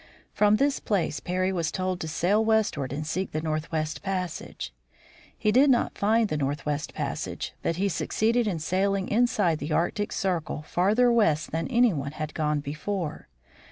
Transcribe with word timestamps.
From 0.33 0.55
this 0.55 0.79
place 0.79 1.19
Parry 1.19 1.51
was 1.53 1.71
told 1.71 1.99
to 1.99 2.07
sail 2.07 2.43
westward 2.43 2.91
and 2.91 3.05
seek 3.05 3.33
the 3.33 3.39
northwest 3.39 4.01
passage. 4.01 4.73
He 5.37 5.51
did 5.51 5.69
not 5.69 5.95
find 5.95 6.27
the 6.27 6.37
northwest 6.37 6.95
passage, 6.95 7.53
but 7.61 7.75
he 7.75 7.87
succeeded 7.87 8.47
in 8.47 8.57
sailing 8.57 9.09
inside 9.09 9.51
of 9.51 9.59
the 9.69 9.73
Arctic 9.73 10.11
circle 10.11 10.63
farther 10.63 11.11
west 11.11 11.51
than 11.51 11.67
any 11.67 11.93
one 11.93 12.13
had 12.13 12.33
gone 12.33 12.61
before. 12.61 13.27